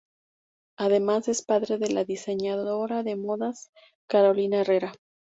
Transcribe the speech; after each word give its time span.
Además 0.79 1.27
es 1.27 1.43
padre 1.43 1.77
de 1.77 1.91
la 1.93 2.03
diseñadora 2.03 3.03
de 3.03 3.15
modas 3.15 3.69
Carolina 4.09 4.61
Herrera. 4.61 4.93